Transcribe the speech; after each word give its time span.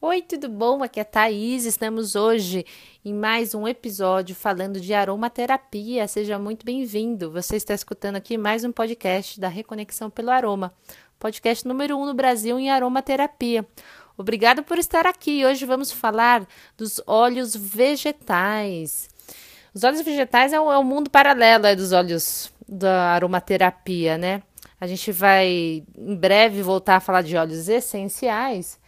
Oi, 0.00 0.22
tudo 0.22 0.48
bom? 0.48 0.84
Aqui 0.84 1.00
é 1.00 1.02
a 1.02 1.04
Thaís. 1.04 1.64
Estamos 1.64 2.14
hoje 2.14 2.64
em 3.04 3.12
mais 3.12 3.52
um 3.52 3.66
episódio 3.66 4.32
falando 4.32 4.80
de 4.80 4.94
aromaterapia. 4.94 6.06
Seja 6.06 6.38
muito 6.38 6.64
bem-vindo. 6.64 7.32
Você 7.32 7.56
está 7.56 7.74
escutando 7.74 8.14
aqui 8.14 8.38
mais 8.38 8.62
um 8.62 8.70
podcast 8.70 9.40
da 9.40 9.48
Reconexão 9.48 10.08
pelo 10.08 10.30
Aroma, 10.30 10.72
podcast 11.18 11.66
número 11.66 11.98
um 11.98 12.06
no 12.06 12.14
Brasil 12.14 12.60
em 12.60 12.70
aromaterapia. 12.70 13.66
Obrigado 14.16 14.62
por 14.62 14.78
estar 14.78 15.04
aqui. 15.04 15.44
Hoje 15.44 15.66
vamos 15.66 15.90
falar 15.90 16.46
dos 16.76 17.02
óleos 17.04 17.56
vegetais. 17.56 19.10
Os 19.74 19.82
óleos 19.82 20.02
vegetais 20.02 20.52
é 20.52 20.60
o, 20.60 20.70
é 20.70 20.78
o 20.78 20.84
mundo 20.84 21.10
paralelo 21.10 21.66
é, 21.66 21.74
dos 21.74 21.90
óleos 21.90 22.52
da 22.68 23.14
aromaterapia, 23.14 24.16
né? 24.16 24.44
A 24.80 24.86
gente 24.86 25.10
vai 25.10 25.82
em 25.96 26.14
breve 26.14 26.62
voltar 26.62 26.96
a 26.96 27.00
falar 27.00 27.22
de 27.22 27.36
óleos 27.36 27.68
essenciais 27.68 28.78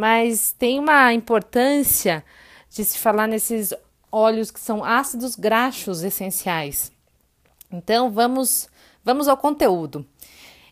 mas 0.00 0.52
tem 0.58 0.78
uma 0.78 1.12
importância 1.12 2.24
de 2.70 2.82
se 2.82 2.96
falar 2.96 3.26
nesses 3.26 3.74
óleos 4.10 4.50
que 4.50 4.58
são 4.58 4.82
ácidos 4.82 5.36
graxos 5.36 6.02
essenciais. 6.02 6.90
Então 7.70 8.10
vamos 8.10 8.66
vamos 9.04 9.28
ao 9.28 9.36
conteúdo. 9.36 10.06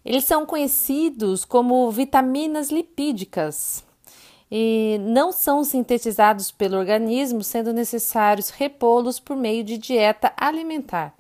Eles 0.03 0.25
são 0.25 0.47
conhecidos 0.47 1.45
como 1.45 1.91
vitaminas 1.91 2.71
lipídicas 2.71 3.85
e 4.51 4.97
não 5.03 5.31
são 5.31 5.63
sintetizados 5.63 6.51
pelo 6.51 6.79
organismo, 6.79 7.45
sendo 7.45 7.71
necessários 7.71 8.49
repô-los 8.49 9.21
por 9.21 9.37
meio 9.37 9.63
de 9.63 9.77
dieta 9.77 10.33
alimentar. 10.39 11.15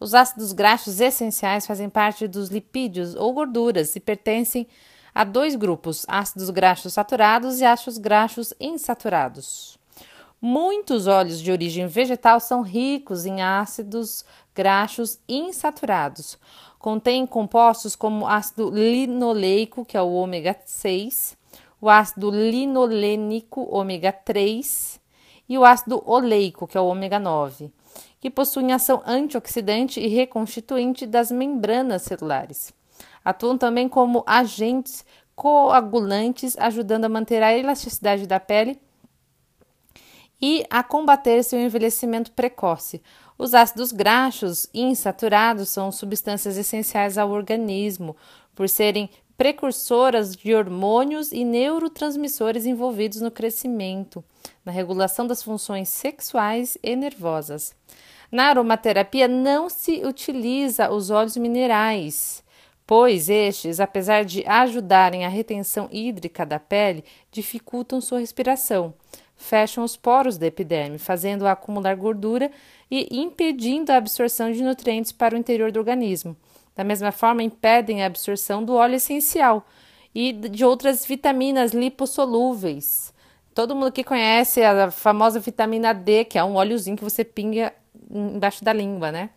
Os 0.00 0.14
ácidos 0.14 0.54
graxos 0.54 1.02
essenciais 1.02 1.66
fazem 1.66 1.90
parte 1.90 2.26
dos 2.26 2.48
lipídios 2.48 3.14
ou 3.14 3.30
gorduras 3.34 3.94
e 3.94 4.00
pertencem 4.00 4.66
Há 5.14 5.24
dois 5.24 5.54
grupos, 5.54 6.06
ácidos 6.08 6.48
graxos 6.48 6.94
saturados 6.94 7.60
e 7.60 7.66
ácidos 7.66 7.98
graxos 7.98 8.54
insaturados. 8.58 9.78
Muitos 10.40 11.06
óleos 11.06 11.38
de 11.38 11.52
origem 11.52 11.86
vegetal 11.86 12.40
são 12.40 12.62
ricos 12.62 13.26
em 13.26 13.42
ácidos 13.42 14.24
graxos 14.54 15.18
insaturados. 15.28 16.38
Contém 16.78 17.26
compostos 17.26 17.94
como 17.94 18.26
ácido 18.26 18.70
linoleico, 18.70 19.84
que 19.84 19.98
é 19.98 20.02
o 20.02 20.12
ômega 20.12 20.56
6, 20.64 21.36
o 21.78 21.90
ácido 21.90 22.30
linolênico 22.30 23.68
ômega 23.70 24.12
3 24.12 24.98
e 25.46 25.58
o 25.58 25.64
ácido 25.64 26.02
oleico, 26.06 26.66
que 26.66 26.78
é 26.78 26.80
o 26.80 26.86
ômega 26.86 27.20
9, 27.20 27.70
que 28.18 28.30
possuem 28.30 28.72
ação 28.72 29.02
antioxidante 29.06 30.00
e 30.00 30.08
reconstituinte 30.08 31.06
das 31.06 31.30
membranas 31.30 32.00
celulares. 32.02 32.72
Atuam 33.24 33.56
também 33.56 33.88
como 33.88 34.24
agentes 34.26 35.04
coagulantes, 35.34 36.56
ajudando 36.58 37.04
a 37.06 37.08
manter 37.08 37.42
a 37.42 37.56
elasticidade 37.56 38.26
da 38.26 38.38
pele 38.38 38.78
e 40.40 40.66
a 40.68 40.82
combater 40.82 41.42
seu 41.42 41.60
envelhecimento 41.60 42.32
precoce. 42.32 43.00
Os 43.38 43.54
ácidos 43.54 43.92
graxos 43.92 44.68
insaturados 44.74 45.68
são 45.68 45.90
substâncias 45.90 46.56
essenciais 46.56 47.16
ao 47.16 47.30
organismo, 47.30 48.16
por 48.54 48.68
serem 48.68 49.08
precursoras 49.36 50.36
de 50.36 50.54
hormônios 50.54 51.32
e 51.32 51.44
neurotransmissores 51.44 52.66
envolvidos 52.66 53.20
no 53.20 53.30
crescimento, 53.30 54.22
na 54.64 54.70
regulação 54.70 55.26
das 55.26 55.42
funções 55.42 55.88
sexuais 55.88 56.76
e 56.82 56.94
nervosas. 56.94 57.74
Na 58.30 58.44
aromaterapia 58.44 59.26
não 59.26 59.68
se 59.68 60.04
utiliza 60.04 60.90
os 60.90 61.10
óleos 61.10 61.36
minerais 61.36 62.41
pois 62.86 63.28
estes, 63.28 63.80
apesar 63.80 64.24
de 64.24 64.44
ajudarem 64.46 65.24
a 65.24 65.28
retenção 65.28 65.88
hídrica 65.90 66.44
da 66.44 66.58
pele, 66.58 67.04
dificultam 67.30 68.00
sua 68.00 68.20
respiração, 68.20 68.94
fecham 69.36 69.84
os 69.84 69.96
poros 69.96 70.38
da 70.38 70.46
epiderme, 70.46 70.98
fazendo-a 70.98 71.52
acumular 71.52 71.94
gordura 71.96 72.50
e 72.90 73.08
impedindo 73.10 73.90
a 73.90 73.96
absorção 73.96 74.52
de 74.52 74.62
nutrientes 74.62 75.12
para 75.12 75.34
o 75.34 75.38
interior 75.38 75.72
do 75.72 75.78
organismo. 75.78 76.36
Da 76.74 76.84
mesma 76.84 77.12
forma, 77.12 77.42
impedem 77.42 78.02
a 78.02 78.06
absorção 78.06 78.64
do 78.64 78.74
óleo 78.74 78.96
essencial 78.96 79.66
e 80.14 80.32
de 80.32 80.64
outras 80.64 81.04
vitaminas 81.04 81.72
lipossolúveis. 81.72 83.12
Todo 83.54 83.74
mundo 83.74 83.92
que 83.92 84.04
conhece 84.04 84.62
a 84.62 84.90
famosa 84.90 85.38
vitamina 85.38 85.92
D, 85.92 86.24
que 86.24 86.38
é 86.38 86.44
um 86.44 86.54
óleozinho 86.54 86.96
que 86.96 87.04
você 87.04 87.22
pinga 87.22 87.72
embaixo 88.10 88.64
da 88.64 88.72
língua, 88.72 89.12
né? 89.12 89.30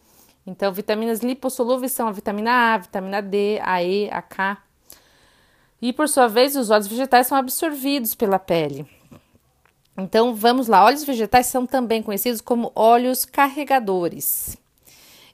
Então, 0.46 0.72
vitaminas 0.72 1.22
lipossolúveis 1.22 1.92
são 1.92 2.08
a 2.08 2.12
vitamina 2.12 2.52
A, 2.52 2.74
a 2.76 2.78
vitamina 2.78 3.22
D, 3.22 3.60
a 3.64 3.84
E, 3.84 4.10
a 4.12 4.22
K. 4.22 4.58
E 5.82 5.92
por 5.92 6.08
sua 6.08 6.28
vez, 6.28 6.56
os 6.56 6.70
óleos 6.70 6.88
vegetais 6.88 7.28
são 7.28 7.38
absorvidos 7.38 8.14
pela 8.14 8.38
pele. 8.38 8.86
Então, 9.98 10.36
vamos 10.36 10.68
lá. 10.68 10.84
Óleos 10.84 11.04
vegetais 11.04 11.48
são 11.48 11.66
também 11.66 12.04
conhecidos 12.04 12.42
como 12.42 12.72
óleos 12.76 13.26
carregadores. 13.26 14.58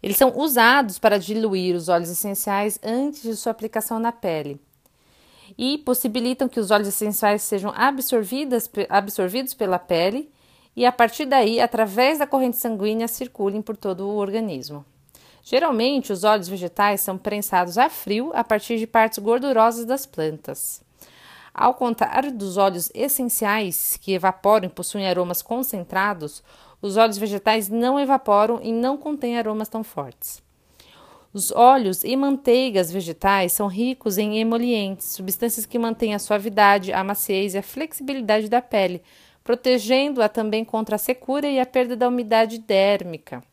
Eles 0.01 0.17
são 0.17 0.37
usados 0.37 0.97
para 0.97 1.19
diluir 1.19 1.75
os 1.75 1.89
óleos 1.89 2.09
essenciais 2.09 2.79
antes 2.83 3.21
de 3.21 3.35
sua 3.35 3.51
aplicação 3.51 3.99
na 3.99 4.11
pele 4.11 4.59
e 5.57 5.77
possibilitam 5.79 6.47
que 6.47 6.59
os 6.59 6.71
óleos 6.71 6.87
essenciais 6.87 7.41
sejam 7.41 7.73
absorvidos 7.75 9.53
pela 9.53 9.79
pele 9.79 10.31
e, 10.75 10.85
a 10.85 10.91
partir 10.91 11.25
daí, 11.25 11.59
através 11.59 12.19
da 12.19 12.27
corrente 12.27 12.57
sanguínea, 12.57 13.07
circulem 13.07 13.61
por 13.61 13.75
todo 13.75 14.07
o 14.07 14.15
organismo. 14.15 14.85
Geralmente, 15.43 16.13
os 16.13 16.23
óleos 16.23 16.47
vegetais 16.47 17.01
são 17.01 17.17
prensados 17.17 17.77
a 17.77 17.89
frio 17.89 18.31
a 18.33 18.43
partir 18.43 18.77
de 18.77 18.85
partes 18.85 19.19
gordurosas 19.19 19.85
das 19.85 20.05
plantas. 20.05 20.83
Ao 21.53 21.73
contrário 21.73 22.31
dos 22.31 22.57
óleos 22.57 22.89
essenciais, 22.93 23.97
que 23.99 24.13
evaporam 24.13 24.67
e 24.67 24.69
possuem 24.69 25.07
aromas 25.07 25.41
concentrados, 25.41 26.41
os 26.81 26.95
óleos 26.95 27.17
vegetais 27.17 27.67
não 27.67 27.99
evaporam 27.99 28.59
e 28.63 28.71
não 28.71 28.97
contêm 28.97 29.37
aromas 29.37 29.67
tão 29.67 29.83
fortes. 29.83 30.41
Os 31.33 31.51
óleos 31.51 32.03
e 32.03 32.15
manteigas 32.15 32.91
vegetais 32.91 33.53
são 33.53 33.67
ricos 33.67 34.17
em 34.17 34.39
emolientes, 34.39 35.07
substâncias 35.07 35.65
que 35.65 35.79
mantêm 35.79 36.13
a 36.13 36.19
suavidade, 36.19 36.91
a 36.91 37.03
maciez 37.03 37.53
e 37.53 37.57
a 37.57 37.63
flexibilidade 37.63 38.49
da 38.49 38.61
pele, 38.61 39.01
protegendo-a 39.43 40.27
também 40.27 40.63
contra 40.63 40.95
a 40.95 40.99
secura 40.99 41.47
e 41.47 41.59
a 41.59 41.65
perda 41.65 41.95
da 41.95 42.07
umidade 42.07 42.57
dérmica. 42.59 43.43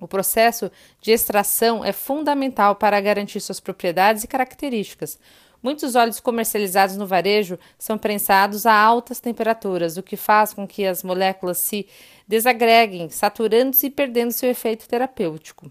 O 0.00 0.08
processo 0.08 0.70
de 1.00 1.12
extração 1.12 1.84
é 1.84 1.92
fundamental 1.92 2.74
para 2.74 3.00
garantir 3.00 3.40
suas 3.40 3.60
propriedades 3.60 4.24
e 4.24 4.28
características. 4.28 5.18
Muitos 5.62 5.94
óleos 5.94 6.20
comercializados 6.20 6.96
no 6.96 7.06
varejo 7.06 7.58
são 7.78 7.96
prensados 7.96 8.66
a 8.66 8.74
altas 8.74 9.18
temperaturas, 9.18 9.96
o 9.96 10.02
que 10.02 10.16
faz 10.16 10.52
com 10.52 10.66
que 10.66 10.84
as 10.84 11.02
moléculas 11.02 11.58
se 11.58 11.86
desagreguem, 12.28 13.08
saturando-se 13.08 13.86
e 13.86 13.90
perdendo 13.90 14.32
seu 14.32 14.50
efeito 14.50 14.86
terapêutico. 14.86 15.70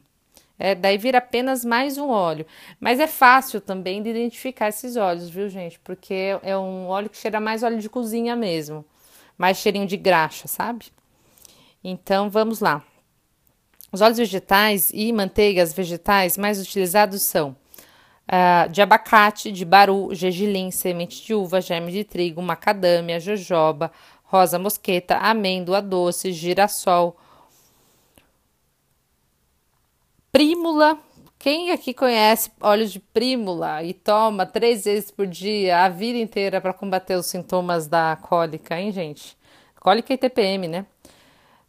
É, 0.57 0.73
daí 0.73 0.97
vira 0.97 1.17
apenas 1.17 1.65
mais 1.65 1.97
um 1.97 2.09
óleo. 2.09 2.45
Mas 2.79 2.99
é 2.99 3.07
fácil 3.07 3.59
também 3.59 4.01
de 4.01 4.09
identificar 4.09 4.69
esses 4.69 4.95
óleos, 4.95 5.29
viu, 5.29 5.49
gente? 5.49 5.79
Porque 5.79 6.39
é 6.41 6.57
um 6.57 6.87
óleo 6.87 7.09
que 7.09 7.17
cheira 7.17 7.39
mais 7.39 7.63
óleo 7.63 7.79
de 7.79 7.89
cozinha 7.89 8.35
mesmo. 8.35 8.85
Mais 9.37 9.57
cheirinho 9.57 9.85
de 9.85 9.97
graxa, 9.97 10.47
sabe? 10.47 10.85
Então 11.83 12.29
vamos 12.29 12.59
lá. 12.59 12.83
Os 13.93 14.01
óleos 14.01 14.17
vegetais 14.17 14.89
e 14.91 15.13
manteigas 15.13 15.71
vegetais 15.71 16.35
mais 16.35 16.59
utilizados 16.59 17.21
são 17.21 17.55
uh, 18.25 18.67
de 18.71 18.81
abacate, 18.81 19.51
de 19.51 19.63
baru, 19.63 20.15
gergelim, 20.15 20.71
semente 20.71 21.23
de 21.23 21.35
uva, 21.35 21.61
germe 21.61 21.91
de 21.91 22.03
trigo, 22.03 22.41
macadâmia, 22.41 23.19
jojoba, 23.19 23.91
rosa 24.23 24.57
mosqueta, 24.57 25.17
amêndoa 25.17 25.79
doce, 25.79 26.33
girassol, 26.33 27.15
prímula. 30.31 30.97
Quem 31.37 31.69
aqui 31.69 31.93
conhece 31.93 32.49
óleos 32.59 32.91
de 32.91 32.99
prímula 32.99 33.83
e 33.83 33.93
toma 33.93 34.43
três 34.43 34.85
vezes 34.85 35.11
por 35.11 35.27
dia 35.27 35.83
a 35.83 35.89
vida 35.89 36.17
inteira 36.17 36.59
para 36.59 36.73
combater 36.73 37.15
os 37.15 37.27
sintomas 37.27 37.85
da 37.85 38.17
cólica, 38.23 38.79
hein, 38.79 38.91
gente? 38.91 39.37
Cólica 39.79 40.11
e 40.11 40.17
TPM, 40.17 40.67
né? 40.67 40.87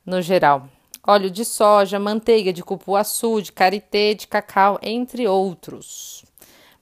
No 0.06 0.22
geral 0.22 0.70
óleo 1.06 1.30
de 1.30 1.44
soja, 1.44 1.98
manteiga 1.98 2.52
de 2.52 2.62
cupuaçu, 2.62 3.42
de 3.42 3.52
karité, 3.52 4.14
de 4.14 4.26
cacau, 4.26 4.78
entre 4.82 5.26
outros. 5.26 6.24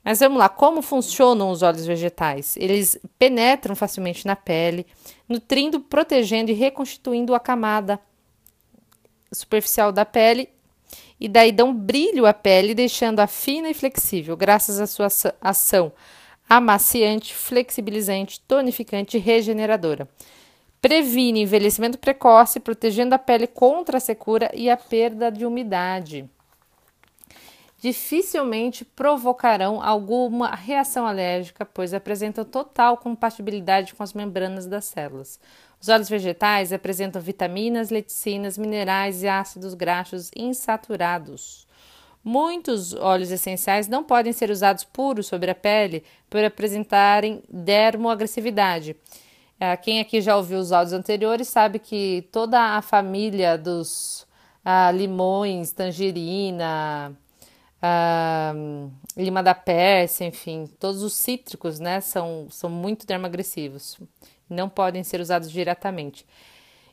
Mas 0.04 0.20
vamos 0.20 0.38
lá, 0.38 0.48
como 0.48 0.82
funcionam 0.82 1.50
os 1.50 1.62
óleos 1.62 1.86
vegetais? 1.86 2.56
Eles 2.56 2.98
penetram 3.18 3.76
facilmente 3.76 4.26
na 4.26 4.34
pele, 4.34 4.86
nutrindo, 5.28 5.80
protegendo 5.80 6.50
e 6.50 6.54
reconstituindo 6.54 7.34
a 7.34 7.40
camada 7.40 8.00
superficial 9.32 9.92
da 9.92 10.04
pele 10.04 10.48
e 11.20 11.28
daí 11.28 11.52
dão 11.52 11.72
brilho 11.72 12.26
à 12.26 12.34
pele, 12.34 12.74
deixando-a 12.74 13.28
fina 13.28 13.70
e 13.70 13.74
flexível, 13.74 14.36
graças 14.36 14.80
à 14.80 14.86
sua 14.86 15.06
ação 15.40 15.92
amaciante, 16.48 17.32
flexibilizante, 17.32 18.40
tonificante 18.40 19.16
e 19.16 19.20
regeneradora. 19.20 20.08
Previne 20.82 21.42
envelhecimento 21.42 21.96
precoce, 21.96 22.58
protegendo 22.58 23.14
a 23.14 23.18
pele 23.18 23.46
contra 23.46 23.98
a 23.98 24.00
secura 24.00 24.50
e 24.52 24.68
a 24.68 24.76
perda 24.76 25.30
de 25.30 25.46
umidade. 25.46 26.28
dificilmente 27.78 28.84
provocarão 28.84 29.82
alguma 29.82 30.54
reação 30.54 31.04
alérgica, 31.04 31.64
pois 31.64 31.92
apresentam 31.92 32.44
total 32.44 32.96
compatibilidade 32.96 33.92
com 33.92 34.04
as 34.04 34.12
membranas 34.12 34.66
das 34.66 34.84
células. 34.84 35.40
Os 35.80 35.88
óleos 35.88 36.08
vegetais 36.08 36.72
apresentam 36.72 37.20
vitaminas, 37.20 37.90
leticinas, 37.90 38.56
minerais 38.56 39.24
e 39.24 39.28
ácidos 39.28 39.74
graxos 39.74 40.30
insaturados. 40.36 41.66
Muitos 42.22 42.94
óleos 42.94 43.32
essenciais 43.32 43.88
não 43.88 44.04
podem 44.04 44.32
ser 44.32 44.48
usados 44.48 44.84
puros 44.84 45.26
sobre 45.26 45.50
a 45.50 45.54
pele 45.54 46.04
por 46.30 46.44
apresentarem 46.44 47.42
dermoagressividade. 47.48 48.96
Quem 49.80 50.00
aqui 50.00 50.20
já 50.20 50.36
ouviu 50.36 50.58
os 50.58 50.72
áudios 50.72 50.92
anteriores 50.92 51.46
sabe 51.46 51.78
que 51.78 52.28
toda 52.32 52.58
a 52.76 52.82
família 52.82 53.56
dos 53.56 54.26
ah, 54.64 54.90
limões, 54.90 55.72
tangerina, 55.72 57.12
ah, 57.80 58.52
lima 59.16 59.42
da 59.42 59.54
Pérsia, 59.54 60.24
enfim, 60.24 60.68
todos 60.80 61.02
os 61.02 61.12
cítricos, 61.14 61.78
né, 61.78 62.00
são, 62.00 62.46
são 62.50 62.70
muito 62.70 63.06
dermoagressivos, 63.06 63.98
não 64.48 64.68
podem 64.68 65.04
ser 65.04 65.20
usados 65.20 65.50
diretamente. 65.50 66.26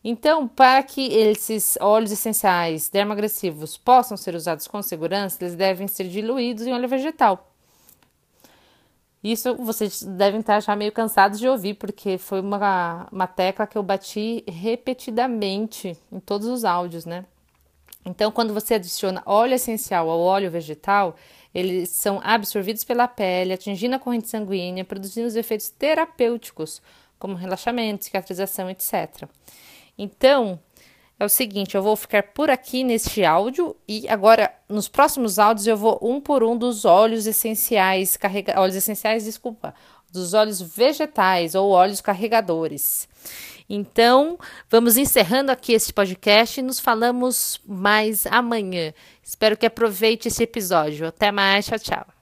Então, 0.04 0.48
para 0.48 0.82
que 0.84 1.14
esses 1.14 1.78
óleos 1.82 2.12
essenciais 2.12 2.90
dermoagressivos 2.90 3.78
possam 3.78 4.16
ser 4.16 4.34
usados 4.36 4.68
com 4.68 4.82
segurança, 4.82 5.44
eles 5.44 5.56
devem 5.56 5.88
ser 5.88 6.08
diluídos 6.08 6.66
em 6.66 6.74
óleo 6.74 6.88
vegetal. 6.88 7.52
Isso 9.24 9.56
vocês 9.56 10.02
devem 10.02 10.40
estar 10.40 10.62
já 10.62 10.76
meio 10.76 10.92
cansados 10.92 11.40
de 11.40 11.48
ouvir, 11.48 11.74
porque 11.74 12.18
foi 12.18 12.40
uma, 12.40 13.08
uma 13.12 13.28
tecla 13.28 13.68
que 13.68 13.78
eu 13.78 13.84
bati 13.84 14.44
repetidamente 14.48 15.98
em 16.12 16.20
todos 16.20 16.48
os 16.48 16.64
áudios, 16.64 17.06
né? 17.06 17.26
Então, 18.06 18.32
quando 18.32 18.54
você 18.54 18.76
adiciona 18.76 19.22
óleo 19.26 19.56
essencial 19.56 20.10
ao 20.10 20.20
óleo 20.20 20.50
vegetal, 20.50 21.16
eles 21.54 21.90
são 21.90 22.22
absorvidos 22.24 22.84
pela 22.86 23.08
pele, 23.08 23.54
atingindo 23.54 23.96
a 23.96 24.00
corrente 24.00 24.30
sanguínea, 24.30 24.86
produzindo 24.86 25.28
os 25.28 25.36
efeitos 25.36 25.70
terapêuticos, 25.70 26.82
como 27.18 27.36
relaxamento, 27.36 28.06
cicatrização, 28.06 28.70
etc. 28.70 29.28
Então, 29.98 30.58
é 31.20 31.26
o 31.26 31.30
seguinte, 31.30 31.76
eu 31.76 31.84
vou 31.84 31.98
ficar 31.98 32.24
por 32.24 32.50
aqui 32.50 32.82
neste 32.82 33.26
áudio 33.26 33.76
e 33.86 34.08
agora 34.08 34.49
nos 34.70 34.88
próximos 34.88 35.40
áudios 35.40 35.66
eu 35.66 35.76
vou 35.76 36.00
um 36.02 36.22
por 36.22 36.44
um 36.44 36.56
dos 36.56 36.86
óleos 36.86 37.26
essenciais, 37.26 38.16
carrega, 38.16 38.60
óleos 38.60 38.76
essenciais, 38.76 39.26
desculpa, 39.26 39.74
dos 40.12 40.34
óleos 40.34 40.62
vegetais 40.62 41.56
ou 41.56 41.72
óleos 41.72 42.02
carregadores. 42.02 43.10
Então, 43.68 44.38
vamos 44.70 44.98
encerrando 44.98 45.52
aqui 45.52 45.74
esse 45.74 45.94
podcast 45.94 46.60
e 46.60 46.64
nos 46.64 46.80
falamos 46.80 47.60
mais 47.68 48.26
amanhã. 48.28 48.94
Espero 49.24 49.58
que 49.58 49.66
aproveite 49.66 50.28
esse 50.28 50.44
episódio. 50.44 51.08
Até 51.08 51.32
mais, 51.32 51.66
tchau, 51.66 51.80
tchau. 51.80 52.19